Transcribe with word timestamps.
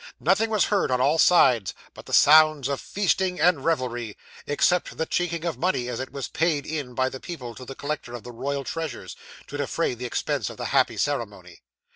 Nothing 0.19 0.49
was 0.49 0.65
heard, 0.73 0.89
on 0.89 0.99
all 0.99 1.19
sides, 1.19 1.75
but 1.93 2.07
the 2.07 2.11
sounds 2.11 2.67
of 2.67 2.81
feasting 2.81 3.39
and 3.39 3.63
revelry 3.63 4.17
except 4.47 4.97
the 4.97 5.05
chinking 5.05 5.45
of 5.45 5.59
money 5.59 5.87
as 5.87 5.99
it 5.99 6.11
was 6.11 6.27
paid 6.27 6.65
in 6.65 6.95
by 6.95 7.07
the 7.07 7.19
people 7.19 7.53
to 7.53 7.65
the 7.65 7.75
collector 7.75 8.15
of 8.15 8.23
the 8.23 8.31
royal 8.31 8.63
treasures, 8.63 9.15
to 9.45 9.57
defray 9.57 9.93
the 9.93 10.05
expenses 10.05 10.49
of 10.49 10.57
the 10.57 10.65
happy 10.73 10.97
ceremony. 10.97 11.61